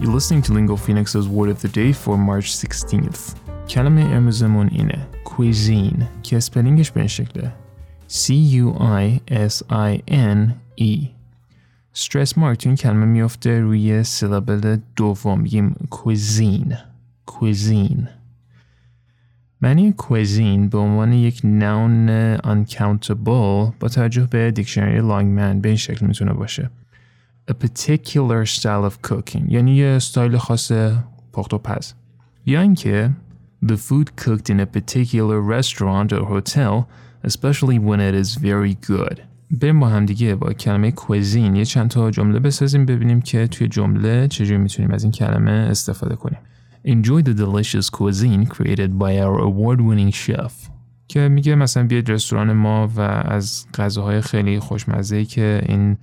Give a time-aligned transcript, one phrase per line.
[0.00, 3.34] You're listening to Lingo Phoenix's Word of the Day for March 16th.
[3.68, 6.04] کلمه امروزمون اینه cuisine.
[6.22, 7.52] که spelling ش به این شکله
[8.08, 8.66] C-U-I-S-I-N-E
[11.94, 16.74] stress mark تو این کلمه میفته روی syllable دوم میگیم cuisine.
[17.30, 18.08] Cuisine.
[19.60, 26.06] معنی cuisine به عنوان یک noun uncountable با توجه به دیکشنری Longman به این شکل
[26.06, 26.70] می‌تونه باشه
[27.50, 29.42] a particular style of cooking.
[29.48, 30.72] یعنی یه استایل خاص
[31.32, 31.92] پخت و پز.
[32.46, 33.10] یا اینکه
[33.66, 36.86] the food cooked in a particular restaurant or hotel
[37.26, 39.20] especially when it is very good.
[39.50, 43.68] بریم با هم دیگه با کلمه کوزین یه چند تا جمله بسازیم ببینیم که توی
[43.68, 46.38] جمله چجوری می‌تونیم از این کلمه استفاده کنیم.
[46.86, 50.52] Enjoy the delicious cuisine created by our award-winning chef.
[51.08, 55.96] که میگه مثلا بیاید رستوران ما و از غذاهای خیلی خوشمزه که این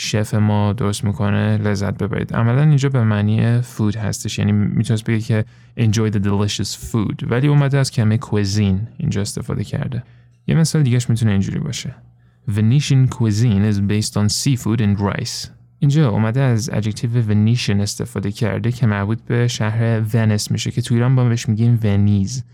[0.00, 2.34] شف ما درست می‌کنه لذت ببرید.
[2.34, 4.38] عملا اینجا به معنی food هستش.
[4.38, 5.44] یعنی می‌تونست بگه که
[5.78, 7.30] enjoy the delicious food.
[7.30, 10.02] ولی اومده از کلمه cuisine اینجا استفاده کرده.
[10.46, 11.94] یه مثال دیگهش می‌تونه اینجوری باشه.
[12.50, 15.48] Venetian cuisine is based on seafood and rice.
[15.78, 20.94] اینجا اومده از adjective Venetian استفاده کرده که مربوط به شهر Venice میشه که تو
[20.94, 22.44] ایران با بهش میگیم ونیز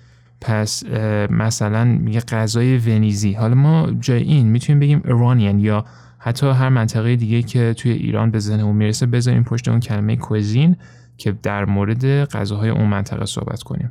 [0.41, 0.85] پس
[1.31, 5.85] مثلا میگه غذای ونیزی حالا ما جای این می‌تونیم بگیم Iranian یا
[6.27, 10.77] حتی هر منطقه دیگه که توی ایران به ذهنمون می‌رسه بذاریم پشت اون کلمه کوزین
[11.17, 13.91] که در مورد غذاهای اون منطقه صحبت کنیم.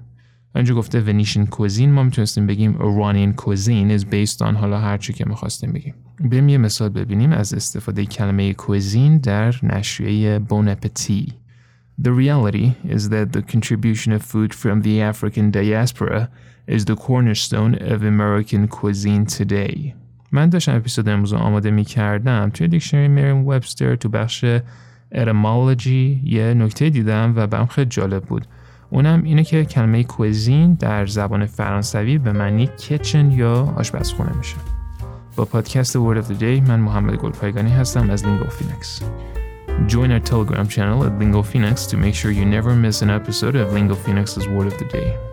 [0.56, 5.14] اینجا گفته ونیشن کوزین ما می‌تونستیم بگیم ایرانیان کوزین is based on حالا هر چی
[5.14, 5.94] که می‌خواستیم بگیم.
[6.20, 11.34] بریم یه مثال ببینیم از استفاده کلمه کوزین در نشریه بون اپتی
[12.02, 16.30] The reality is that the contribution of food from the African diaspora
[16.68, 19.94] is the cornerstone of American cuisine today.
[20.34, 24.46] من داشتم اپیزود امروز آماده می کردم توی دیکشنری Merriam-Webster تو بخش
[25.14, 26.20] etymology.
[26.24, 28.46] یه نکته دیدم و برام خیلی جالب بود.
[28.90, 34.56] اونم اینه که کلمه cuisine در زبان فرانسوی به معنی kitchen یا آشپزخونه میشه.
[35.36, 39.02] با پادکست Word of the Day من محمد گلپایگانی هستم از Lingo Phoenix.
[39.88, 43.56] Join our Telegram channel at Lingo Phoenix to make sure you never miss an episode
[43.56, 45.33] of Lingo Phoenix's Word of the Day.